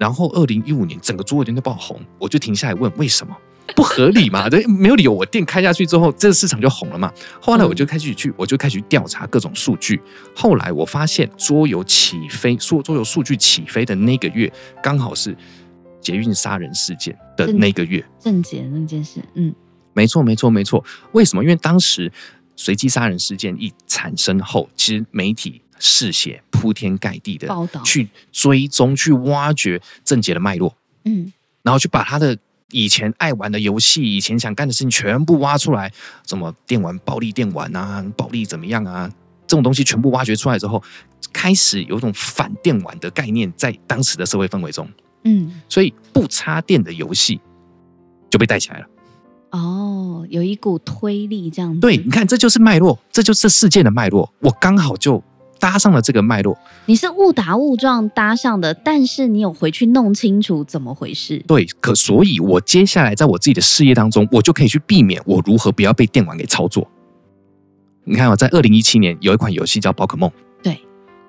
[0.00, 3.36] 然后二零一五年整个桌游店都爆红，我就停下来问为什么。
[3.76, 4.48] 不合理嘛？
[4.48, 5.12] 对，没有理由。
[5.12, 7.12] 我店开下去之后，这个市场就红了嘛。
[7.40, 10.00] 后来我就开始去，我就开始去调查各种数据。
[10.34, 14.52] 后来我发现，桌游起飞，说桌游数据起飞的那个月，
[14.82, 15.36] 刚好是
[16.00, 18.04] 捷运杀人事件的那个月。
[18.18, 19.54] 郑捷那件事，嗯，
[19.92, 20.84] 没错，没错，没错。
[21.12, 21.42] 为什么？
[21.44, 22.10] 因为当时
[22.56, 32.36] 随机杀人事件一产生后，其实媒体嗜血铺天盖地的报道，去追踪、去挖掘郑捷的脉络，嗯，然后去把他的。
[32.70, 35.92] 以前爱玩的游戏，以前想干的事情，全部挖出来，
[36.26, 39.10] 什么电玩暴力电玩啊，暴力怎么样啊？
[39.46, 40.82] 这种东西全部挖掘出来之后，
[41.32, 44.86] 开始有一种反电玩的概念在当时的社会氛围中，
[45.24, 47.40] 嗯，所以不插电的游戏
[48.28, 48.86] 就被带起来了。
[49.52, 51.80] 哦，有一股推力这样子。
[51.80, 54.30] 对，你看，这就是脉络，这就是这事件的脉络。
[54.40, 55.22] 我刚好就。
[55.60, 61.42] 搭上了这个脉络，你是误打误撞搭上的，但是你有回去弄清楚怎么回事。
[61.46, 66.88] 对，可所以，我接下来在我自己的事业当中，我就可以去避免我如何不要被电玩给操作。
[68.04, 70.30] 你看，我在二零一七年有一款游戏叫《宝可梦》，
[70.62, 70.80] 对，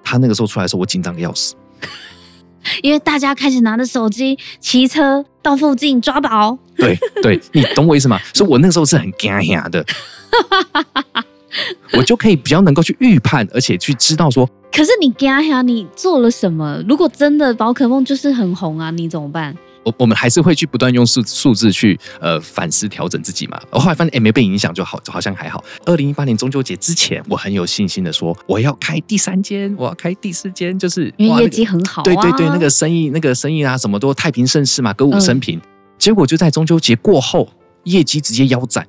[0.03, 1.55] 它那个时候出来的时候，我紧张的要死，
[2.81, 6.57] 因为大家开始拿着手机骑车到附近抓宝。
[6.77, 8.17] 对对，你懂我意思吗？
[8.33, 9.85] 所以我那个时候是很惊吓的。
[11.97, 16.83] 我就可以比较能够去预判，而且去知道说，可是你呀呀，你做了什么？
[16.87, 19.55] 如果真的宝可梦就是很红啊，你怎么办？
[19.83, 23.57] 我我们还是会去不断用数数字去呃反思调整自己嘛。
[23.71, 25.63] 我后来发现，哎，没被影响就好，好像还好。
[25.85, 32.03] 二零一八年中秋节之前，我很有信心的说，我要开第三间，我要开第四间，就是因为业绩很好啊。
[32.03, 35.57] 对对对，那个生意那个生意啊，什么都太平盛世嘛，歌舞升平。
[35.57, 35.61] 嗯、
[35.97, 37.47] 结果就在中秋节过后，
[37.85, 38.85] 业绩直接腰斩。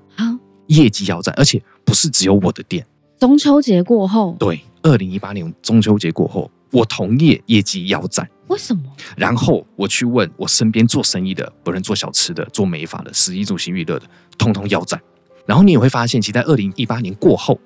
[0.70, 2.84] 业绩腰斩，而且不是只有我的店。
[3.18, 8.28] 中秋节过后，对，二零一八年中秋节过后，我同业业绩腰斩。
[8.46, 8.82] 为什么？
[9.16, 14.06] 然后我去问我身边做生意的，不论做小吃的、做美发的、食衣住行娱乐的，
[14.38, 15.00] 通通腰斩。
[15.46, 17.58] 然后你也会发现，其实在二零一八年过后，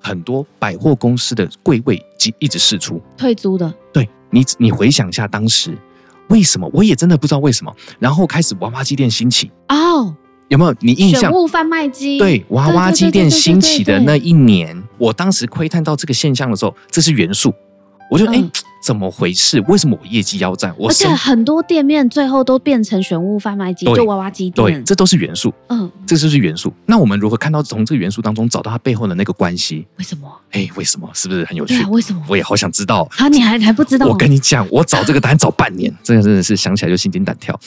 [0.00, 3.72] 很多百货公司的柜位即一直释出退租的。
[3.92, 5.76] 对你，你回想一下当时
[6.28, 6.68] 为什么？
[6.72, 7.76] 我也真的不知道为什么。
[7.98, 10.16] 然后开始娃娃机店兴起哦。
[10.52, 11.22] 有没有你印象？
[11.22, 17.54] 选物贩卖机对娃娃机店兴起的那一年，我当时窥探到这个现象的时候，这是元素。
[18.10, 18.50] 我就哎、嗯，
[18.84, 19.58] 怎么回事？
[19.66, 20.74] 为什么我业绩腰斩？
[20.76, 24.66] 我而且很多店面最后都变成选物贩卖机，就娃娃机店。
[24.66, 25.50] 对，这都是元素。
[25.70, 26.70] 嗯，这就是元素。
[26.84, 29.86] 那我们如何看到从这个元素当中找到它背后的那个关系？
[29.96, 30.30] 为什么？
[30.50, 31.08] 哎，为什么？
[31.14, 31.82] 是不是很有趣？
[31.82, 32.22] 啊、为什么？
[32.28, 33.08] 我也好想知道。
[33.16, 34.06] 啊，你还还不知道？
[34.06, 37.58] 我跟你讲，我找这个答案找半年，这个真的是想起来就心惊胆跳。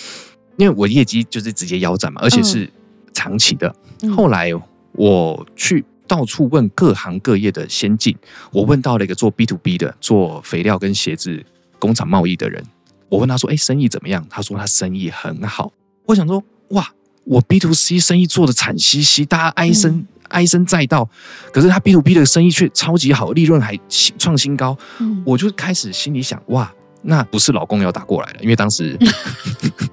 [0.58, 2.70] 因为我业绩就是直接腰斩嘛，而且是
[3.14, 3.74] 长期的。
[4.16, 4.52] 后来
[4.94, 8.16] 我去到处问各行各业的先进，
[8.52, 11.44] 我问到了一个做 B to B 的，做肥料跟鞋子
[11.80, 12.64] 工厂贸易的人。
[13.10, 15.72] 我问他说：“哎，生意怎么样？”他说：“他生意很好。”
[16.06, 16.88] 我想说：“哇，
[17.24, 21.10] 我 B to C 生意做的惨兮兮，大家唉声、嗯、唉声载道，
[21.52, 23.78] 可是他 B to B 的生意却超级好，利润还
[24.18, 24.78] 创新高。
[25.00, 28.40] 嗯”我就开始心里想：“哇，那不是老公要打过来了？
[28.42, 28.98] 因为当时。”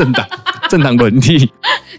[0.00, 0.26] 政党
[0.70, 1.50] 政党轮替，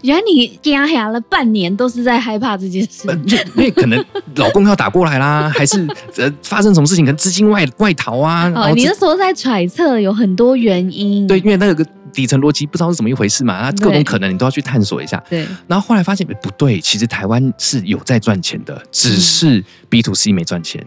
[0.02, 4.04] 原来你压下了半年都是在害怕这件事，因为可能
[4.36, 5.86] 老公要打过来啦， 还是
[6.16, 8.50] 呃发生什么事情，可能资金外外逃啊。
[8.56, 11.26] 哦，你那时候在揣测有很多原因。
[11.28, 15.22] 对，因为那个底层逻辑不知道是怎么一回事嘛，那各种可能你都要去探索一下。
[15.30, 20.84] 对，然后后来发现不对，其实台湾是有在赚钱的，只是 B to C 没赚钱。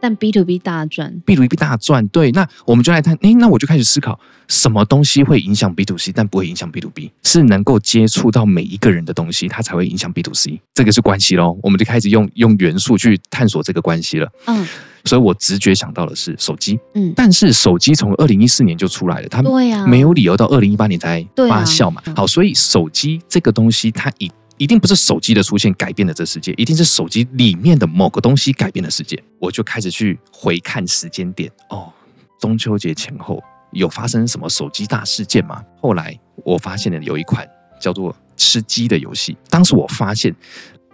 [0.00, 10.22] 但 B to B 大赚，B to B 大赚，对，那我们就来看，诶，那我就开始思考，什么东西会影响 B to C，但不会影响 B to B，是能够接触到每一个人的东西，它才会影响 B
[10.22, 11.58] to C，这个是关系喽。
[11.62, 14.30] 我们就开始用用元素去探索这个关系了。
[14.46, 14.66] 嗯，
[15.04, 19.42] 所以我直觉想到的是手机，嗯，但是手机从二零一四年就出来了，它
[19.86, 22.02] 没有理由到二零一八年才发酵嘛。
[22.14, 29.22] 好，所以手机这个东西，它一一定不是手机的出现改变了这世界，一定是手机里面的某个东西改变了世界。
[29.38, 31.92] 我就开始去回看时间点，哦，
[32.40, 33.42] 中秋节前后
[33.72, 35.62] 有发生什么手机大事件吗？
[35.80, 37.46] 后来我发现了有一款
[37.80, 39.36] 叫做吃鸡的游戏。
[39.50, 40.34] 当时我发现，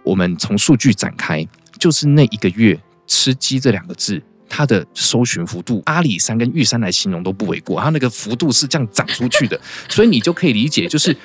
[0.03, 1.47] 我们从数据展开，
[1.79, 4.21] 就是那一个月“吃鸡”这两个字。
[4.55, 11.17] 它的搜寻幅度，阿里山跟玉山来形容都不为过，它那个幅度是这样涨出去的，所以你就可以理解，就是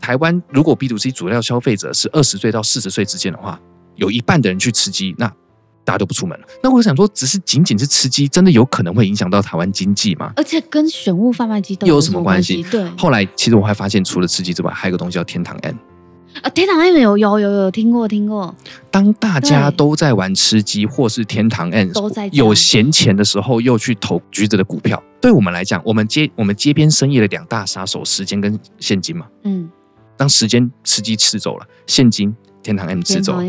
[0.00, 3.60] 台湾如果 B to C 主要消费者是二十岁到四十岁之间的话，
[3.94, 5.32] 有一半的人去吃鸡，那
[5.84, 6.46] 大家都不出门了。
[6.60, 10.32] 那我想说，只是仅仅是吃鸡，真的有可能会影响到台湾经济吗？
[10.34, 12.64] 而且跟选物贩卖机都有什么关系？
[12.64, 12.84] 对。
[12.98, 15.76] 后来其实我还发现，除了吃鸡之外，还有个东西叫天堂 M。
[16.42, 18.54] 啊，天堂 M 有有有有听过听过。
[18.90, 25.02] 当大家都在玩吃鸡或是天堂 M，都在有闲钱的时候，又去投橘子的股票。
[25.20, 29.26] 对我们来讲，我们街我们街边生意的两大杀手，时间跟现金嘛。
[29.44, 29.68] 嗯。
[30.16, 32.34] 当时间吃鸡吃走了，现金。
[32.66, 33.40] 天堂 M 吃走，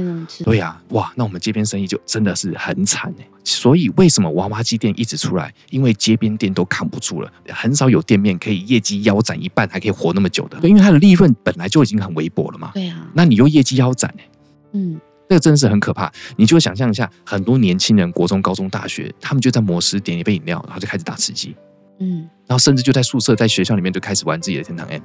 [0.46, 3.28] 对呀、啊，哇，那我们街边生意就真的是很惨哎。
[3.44, 5.52] 所以为什么娃娃机店一直出来？
[5.72, 10.60] 因为街边店都扛不住了，很少有店面可以业绩腰斩一半还可以活那么久的。
[10.70, 12.70] 因为它的利润本来就已经很微薄了嘛。
[12.76, 14.30] 对啊，那你又业绩腰斩哎，
[14.74, 16.12] 嗯，那个真的是很可怕。
[16.36, 21.56] 你就想象一下，很多年轻人国中、高中、大学，他们就在摩斯点一杯饮料，然后就开始打吃鸡，
[22.00, 25.02] 嗯，然后甚至就在宿舍、在学校里面就开始玩自己的天堂 M，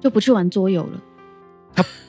[0.00, 1.02] 就不去玩桌游了。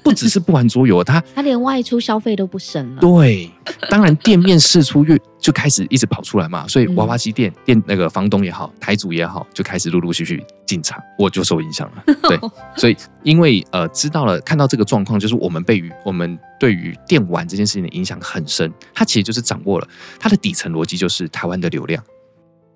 [0.08, 3.02] 他不只是不玩桌游，他他连外出消费都不省了。
[3.02, 3.52] 对，
[3.90, 12.04] 当然店面试出越就开始一直跑出来嘛，所以娃娃机店店那个房东也好，台主也好，就开始陆陆续续进场，我就受影响了。
[12.24, 12.40] 对，
[12.78, 18.72] 所以因为呃知道了看到这个状况，就是我们被于我们对于电玩这件事情的影响很深。
[18.94, 19.88] 它其实就是掌握了
[20.20, 22.02] 它的底层逻辑，就是台湾的流量。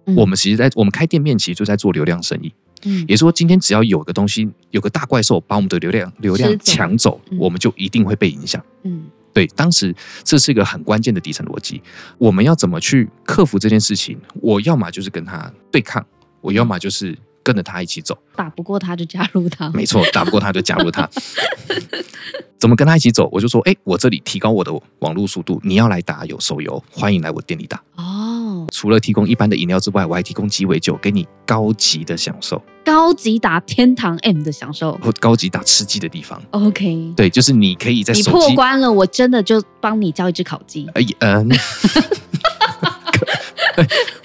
[0.07, 2.51] 嗯、我们其实在我们开店面，其实就在做流量生意。
[2.83, 8.63] 嗯，也说，今天只要有个东西，有个大怪兽把我们的流量流量抢走，嗯，我们就一定会被影响。
[8.83, 11.81] 嗯，对，当时这是一个很关键的底层逻辑。
[12.17, 14.17] 我们要怎么去克服这件事情？
[14.41, 16.05] 我要么就是跟他对抗，
[16.41, 18.17] 我要么就是跟着他一起走。
[18.35, 21.09] 打不过他就加入他，没错，打不过他就加入他。
[22.57, 23.27] 怎么跟他一起走？
[23.31, 27.81] 我就说，哎，我这里提高我的网络速度，你要来打有手游，欢迎来我店里打。
[27.95, 28.67] 哦。
[28.71, 36.41] 除了提供一般的饮料之外，我还提供鸡尾酒，给你高级的享受，高级打天堂 M 的享受，或高级打吃鸡的地方。
[36.51, 40.87] OK，对，就是你可以在手机你破关了，我真的就帮你交一只烤鸡。
[40.93, 41.49] 哎，嗯，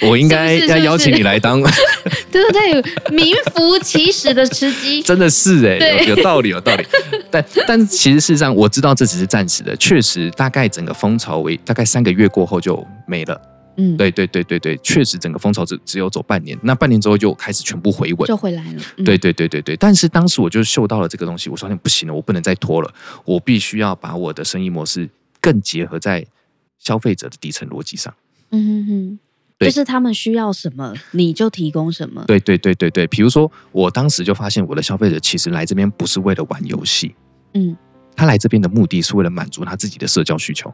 [0.09, 1.62] 我应该要邀请你来当，
[2.33, 2.92] 对对对？
[3.11, 6.87] 名副其实的吃鸡， 真的是哎、有道理，有道理。
[7.31, 13.40] 但但其实事实上，我知道这只是暂时的，确实大概整个风潮为大概三个月过后就没了。
[13.77, 18.83] 嗯，对对对对对，确实整个风潮只只有走半年，那半年之后就开始全部回稳，就回来了。
[18.97, 22.93] 嗯、对对对对对，但是当时我就嗅到了这个东西，我说不行了，我不能再拖了，
[23.25, 25.09] 我必须要把我的生意模式
[25.41, 26.27] 更结合在
[26.79, 28.12] 消费者的底层逻辑上。
[28.51, 29.19] 嗯哼哼，
[29.59, 32.25] 就是他们需要什么，你就提供什么。
[32.27, 37.15] 对对对对对，比如说我当时就发现我的消费者其实来这边不是为了玩游戏，
[37.55, 37.77] 嗯，
[38.15, 40.73] 他来这边的目的是为了满足他自己的社交需求。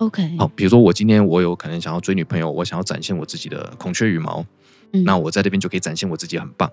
[0.00, 4.42] OK，好，比如说我今天我有可能想要追女朋友，我想要展现我自己的孔雀羽毛，
[4.94, 6.70] 嗯，那我在这边就可以展现我自己很棒。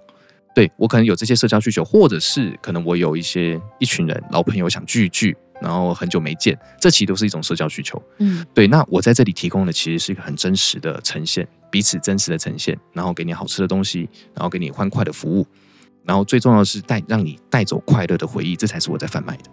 [0.56, 8.02] 对，我可能有这些社交需求，或者是可能我有一些一群人老朋友想聚一聚，然后很久没见，这其实都是一种社交需求。
[8.20, 15.46] 嗯，对，那我在这里提供的其实是一个很真实的呈现，彼此真实的呈现，然后给你好吃的东西，然后给你欢快的服务，
[16.06, 19.52] 然后最重要的是带让你带走快乐的回忆，这才是我在贩卖的。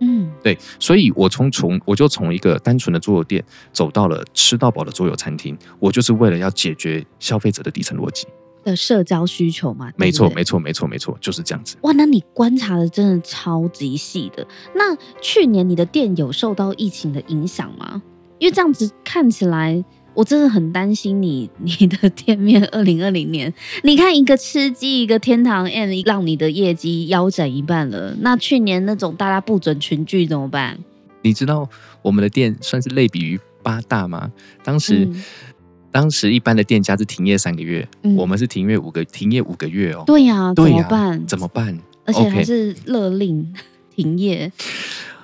[0.00, 8.26] 嗯，对，所以我从从我就从一个单纯的桌游店走到了吃到饱的桌游餐厅，我就是为了要解决消费者的底层逻辑
[8.64, 9.92] 的社交需求嘛。
[9.96, 11.76] 没错，没错，没错，没错，就是这样子。
[11.82, 14.46] 哇，那你观察的真的超级细的。
[14.74, 18.02] 那去年你的店有受到疫情的影响吗？
[18.38, 19.84] 因为这样子看起来。
[20.14, 23.52] 我真的很担心你， 你的店面二零二零年，
[23.84, 28.14] 你看一个吃鸡，一个天堂 M，让你的业绩腰斩一半了。
[28.20, 30.78] 那去年那种大家不准群聚怎么办？
[31.22, 31.68] 你知道
[32.02, 34.30] 我们的店算是类比于八大吗？
[34.64, 35.22] 当时，嗯、
[35.92, 40.02] 当时一般的店家是停业三个月，嗯、我们是停业五个，停业五个月哦。
[40.06, 41.26] 对呀、啊，怎么办？
[41.26, 41.78] 怎么办？
[42.06, 43.54] 而且还是勒令
[43.94, 44.50] 停业。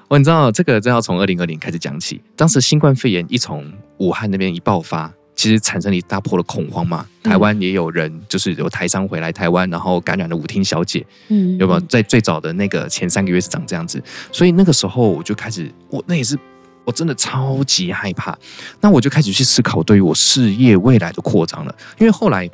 [0.09, 2.21] 我你知道这个，真要从二零二零开始讲起。
[2.37, 3.64] 当时新冠肺炎一从
[3.99, 7.05] 武汉那边一爆发，其实产生了一大波的恐慌嘛。
[7.25, 11.81] 台湾也有人就是有台商回来台湾，然后感染了舞厅小姐，嗯，有没有？
[11.81, 16.38] 在最早的那个前三个月是长这样子，所以那个时候我就开始，我那也是
[16.85, 18.38] 我真的超级害怕。
[18.81, 21.75] 那我就开始去思考对于我事业未来的扩张了。
[21.99, 22.49] 因为后来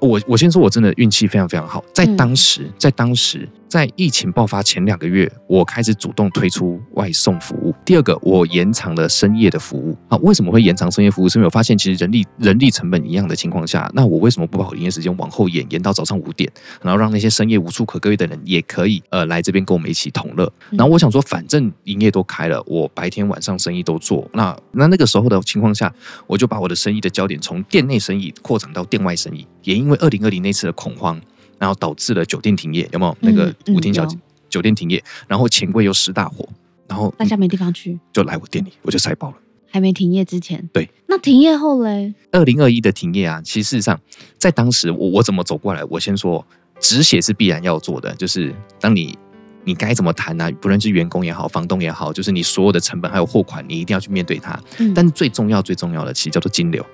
[0.00, 7.72] 我我先说我真的运气非常非常好，在当时在当时在疫情爆发前两个月，我开始主动推出外送服务。
[7.84, 10.18] 第二个，我延长了深夜的服务啊。
[10.18, 11.28] 为什么会延长深夜服务？
[11.28, 16.50] 是因为我发现其实人力人力成本一样的情况下，那我为什么不把我营业时间往后延，延到早上五点，
[16.82, 20.52] 然后让那些深夜无处可归的人也可以呃来这边跟我们一起同乐。
[20.70, 24.28] 然后我想说，反正营业都开了，我白天晚上生意都做。
[24.34, 25.94] 那那那个时候的情况下，
[26.26, 29.46] 我就把我的生意的焦点从店内生意扩展到店外生意。
[29.62, 31.20] 也因为二零二零那次的恐慌。
[31.60, 33.16] 然后导致了酒店停业，有没有？
[33.20, 36.48] 那个舞厅小姐、嗯嗯、酒店停业，然后钱柜又失大火，
[36.88, 39.36] 然后大家没地方去，就来我店里，我就塞爆了。
[39.72, 42.12] 还没停业之前，对，那停业后嘞？
[42.32, 44.00] 二零二一的停业啊，其实事实上
[44.36, 45.84] 在当时我我怎么走过来？
[45.84, 46.44] 我先说
[46.80, 49.16] 止血是必然要做的，就是当你
[49.62, 50.50] 你该怎么谈呢、啊？
[50.60, 54.58] 不论是员工也好，房东也好，就是你所有的成本还有货款，你一定要去面对它。
[54.78, 56.84] 嗯、但是最重要最重要的，其实叫做金流。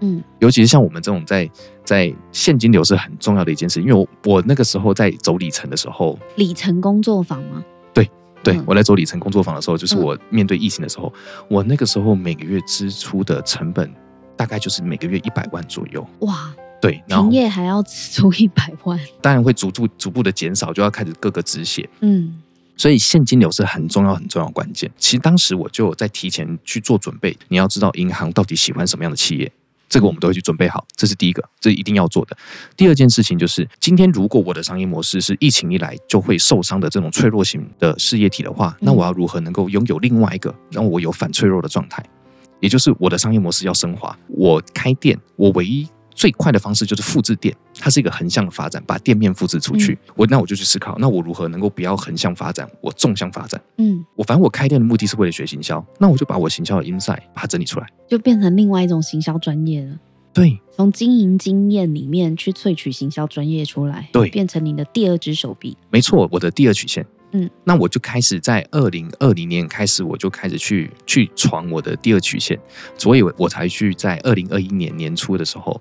[0.00, 1.50] 嗯，尤其是像我们这种在
[1.84, 7.64] 在现金流是很重要的一件事，因为我我那个时候在走里程的时候，里程工作坊吗？
[7.92, 8.08] 对
[8.42, 13.92] 对，嗯、我在走里程工作坊的时候，就是我面对疫情的时候，嗯、我那个时候每个月支出的成本
[14.36, 16.06] 大概就是每个月一百万左右。
[16.20, 21.88] 哇，对，然后停业还要支出一百万，当然会逐步逐步的减少，就要开始各个止血。
[22.00, 22.40] 嗯，
[22.76, 24.88] 所以现金流是很重要很重要的关键。
[24.96, 29.50] 其实当时我就在提前去做准备，你要知道银行到底喜欢什么样的企业。
[29.88, 32.36] 这个我们都会去准备好，这是第一个，这一定要做的。
[32.76, 42.04] 第二件事情就是，今天如果我的商业模式是疫情一来就会受伤的这种脆弱型的事业体的话，那我要如何能够拥有另外一个让我有反脆弱的状态？
[42.60, 44.16] 也就是我的商业模式要升华。
[44.28, 45.88] 我开店，我唯一。
[46.18, 49.92] 最快的方式就是复制店，它是一个横向的发展，把店面复制出去。
[49.92, 53.62] 嗯、我那我就去思考，那我如何能够不要横向发展，我纵向发展？
[53.76, 59.96] 嗯，我反正我开店的目的是为了学行销，那我就把我行销的 insight 把它整理出来，就变成另外一种行销专业了。
[60.32, 65.76] 对，从经营经验里面去萃取行销专业出来，对，变成你的第二只手臂。
[65.88, 67.06] 没错，我的第二曲线。
[67.32, 72.58] 嗯，那我就开始在二零二零年开始，我就开始去去闯我的第二曲线，
[72.96, 75.78] 所以我我才去在二零二一年年初的时候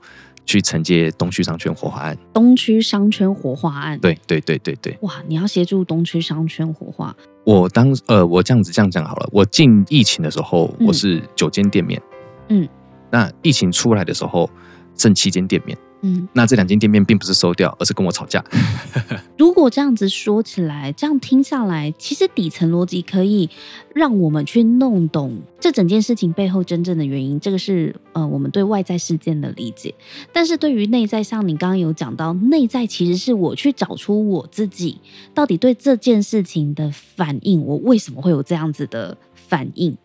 [0.47, 2.17] 去承接东区商圈火化案。
[2.33, 4.97] 东区商圈火化案，对对对对对。
[5.01, 7.15] 哇，你要协助东区商圈火化？
[7.43, 9.29] 我当呃，我这样子这样讲好了。
[9.31, 12.01] 我进疫情的时候，我是九间店面，
[12.49, 12.67] 嗯，
[13.11, 14.49] 那疫情出来的时候，
[14.95, 15.77] 剩七间店面。
[16.01, 18.43] 嗯，那这两间店面并不是收掉，而是跟我吵架。
[19.37, 23.49] 如果这样子说起来，这样听下来，其实底层逻辑可以
[23.93, 27.39] 让我们去弄懂这整件事情背后真正的原因。
[27.39, 29.93] 这个是呃，我们对外在事件的理解。
[30.31, 34.99] 但是对于内在，像你刚刚有讲到，内在其实是我去找出我自己
[35.33, 39.97] 到底对这件事情的反应，我为什么会有这样子的反应。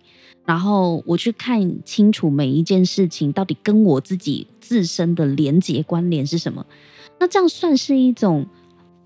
[0.44, 6.66] 然后我去看清楚每一件事情到底跟我自己自身的连结关联是什么，
[7.20, 8.46] 那这样算是一种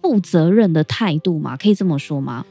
[0.03, 1.57] 负责任的态度吗？
[1.57, 2.45] 可以这么说吗？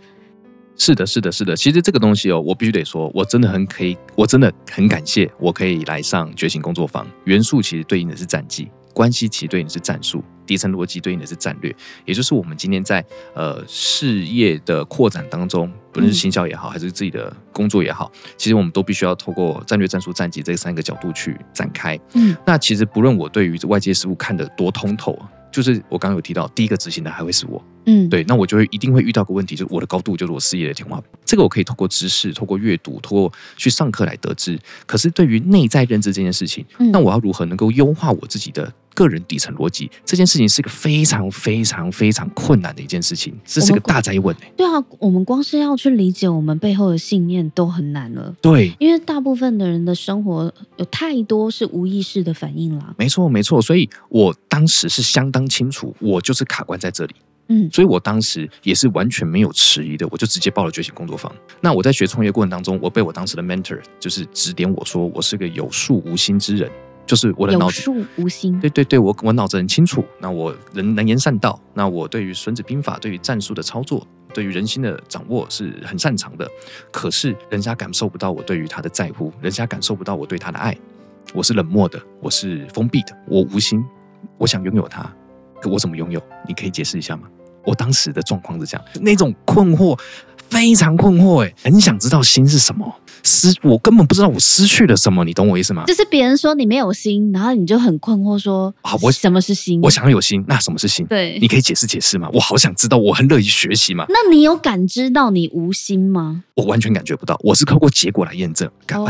[0.78, 1.56] 是的，是的，是的。
[1.56, 7.08] 其实这个东西哦，我必须得说，我真的很可以，我真的很感谢我可以来上觉醒工作坊。
[7.24, 8.68] 元素其实对应的是战绩。
[8.94, 13.04] 关系其实对应的是战术，底层逻辑对应的是战略，也就是我们今天在
[13.34, 22.00] 呃事业的扩展当中，不论是行销也好，还是自己的工作也好，其实我们都必须要透过战略、战术、战绩这三个角度去展开。
[22.14, 25.18] 嗯，那其实不论我对于外界事物看得多通透。
[25.52, 34.60] 就是我刚刚有提到，第一个执行的还会是我，嗯，对，那我就会一定会遇到个问题，就是我的高度就是我事业的天花板，这个我可以透过知识、透过阅读、透过去上课来得知。
[34.86, 39.90] 可是对于内在认知这件事情，嗯，那我要如何能够优化我自己的个人底层逻辑？
[40.06, 44.52] 这件事情是个非常非常非常困难的一件事情，这是个大灾问欸。
[44.58, 48.36] 对啊，我们光是要去理解我们背后的信念都很难了。
[48.42, 52.94] 对，因为大部分的人的生活有太多是无意识的反应啦。
[52.98, 57.16] 没错，没错，所以我当时是相当清楚，我就是卡关在这里。
[57.48, 61.32] 嗯，所以我当时也是完全没有迟疑的，我就直接报了觉醒工作坊。
[61.62, 66.70] 那我在学创业过程当中，我被我当时的 mentor 就是指点我说，我是个有术无心之人，
[67.06, 68.60] 就是我的脑子无心。
[68.60, 76.50] 对对对，我我脑子很清楚，那我能能言善道，那我对于孙子兵法、对于战术的操作、对于人心的掌握是很擅长的。
[76.92, 80.76] 可是人家感受不到我对于他的在乎，人家感受不到我对他的爱。
[81.34, 83.84] 我是冷漠的，我是封闭的，我无心。
[84.38, 85.10] 我想拥有他，可
[85.70, 86.22] 我怎么拥有？
[86.48, 87.24] 你可以解释一下吗？
[87.66, 90.00] 我当时的状况是这样，那种困惑，
[90.50, 92.94] 非常困惑，哎，很想知道心是什么，
[93.24, 95.84] 失，我根本不知道我失去了什么，你懂我意思吗？
[95.88, 99.82] 就是别人说你没有心，然后你就很困惑说，说好，我什么是心？
[99.82, 101.04] 我想要有心，那什么是心？
[101.08, 102.30] 对，你可以解释解释吗？
[102.32, 104.06] 我好想知道，我很乐意学习嘛。
[104.10, 106.44] 那你有感知到你无心吗？
[106.54, 108.70] 我完全感觉不到，我是透过结果来验证。
[108.94, 109.10] 哦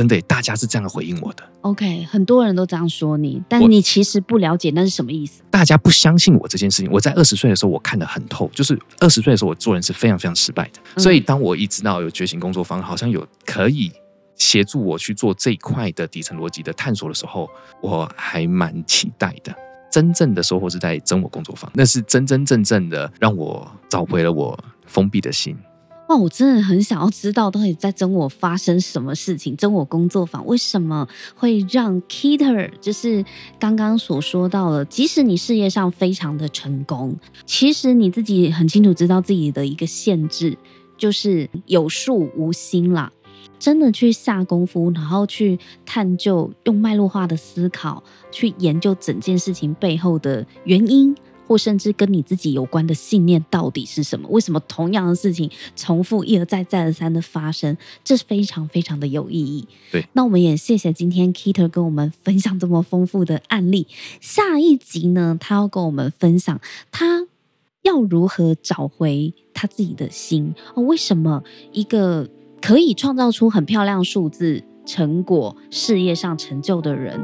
[0.00, 1.44] 真的，大家是这样回应我的。
[1.60, 5.42] OK，很多人都这样说你，但你其实不了解那是什么意思。
[5.50, 6.90] 大家不相信我这件事情。
[6.90, 10.80] 我在二十岁的时候，我看得很透，就是二十岁的时候，我做人是非常非常失败的。
[10.94, 13.92] 嗯、所以，当我一知道有觉醒工作坊，好像有可以
[14.36, 17.46] 协助我去做这一块的底层逻辑的探索的时候，
[17.82, 19.54] 我还蛮期待的。
[19.92, 25.54] 真正的收获是在真我工作坊，那是真真正正的让我找回了我封闭的心。
[26.10, 29.56] 哇，我真的很想要知道到底在真我发生什么事情。
[29.56, 31.06] 真我工作坊为什么
[31.36, 33.24] 会让 Keter 就是
[33.60, 40.58] 刚刚所说到了，即使你事业上非常的成功，其实你自己很清楚知道自己的一个限制，
[40.98, 43.12] 就是有术无心啦。
[43.60, 48.02] 真的去下功夫，然后去探究，用脉络化的思考
[48.32, 51.14] 去研究整件事情背后的原因，
[51.50, 54.28] 或甚至跟你自己有关的信念到底是什么？
[54.28, 57.76] 为什么同样的事情重复一而再、再而三的发生？
[58.04, 59.66] 这是非常非常的有意义。
[59.90, 63.88] 对，那我们也谢谢今天 Keter 跟我们分享这么丰富的案例。
[64.20, 66.60] 下一集呢，他要跟我们分享
[66.92, 67.26] 他
[67.82, 70.84] 要如何找回他自己的心哦？
[70.84, 71.42] 为什么
[71.72, 72.30] 一个？
[72.62, 77.18] 可以创造出很漂亮数字成果、事业上成就的人，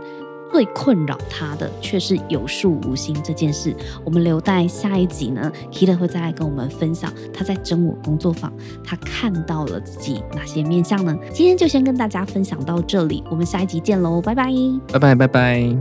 [0.52, 3.74] 最困扰他的却是有术无心这件事。
[4.04, 8.52] 我们留待下一集呢，Keter 会再来跟我们分享他在真我工作坊，
[8.84, 11.14] 他看到了自己哪些面相呢？
[11.32, 14.50] 今天就先跟大家分享到这里，我们下一集见喽，拜拜，
[14.92, 15.76] 拜拜，拜拜。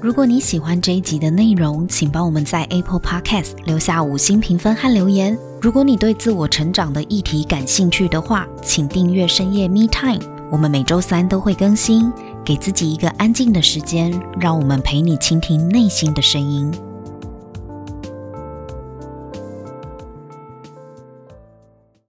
[0.00, 5.36] 如果你喜欢这一集的内容，请帮我们在 Apple Podcast 留下五星评分和留言。
[5.62, 12.12] 如果你对自我成长的议题感兴趣的话，请订阅深夜 Me Time，我们每周三都会更新。
[12.44, 16.70] 给自己一个安静的时间，让我们陪你倾听内心的声音。